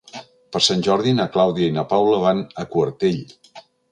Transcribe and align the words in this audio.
Per 0.55 0.61
Sant 0.67 0.79
Jordi 0.87 1.11
na 1.19 1.27
Clàudia 1.35 1.69
i 1.71 1.75
na 1.77 1.85
Paula 1.93 2.21
van 2.25 2.43
a 2.63 2.65
Quartell. 2.75 3.23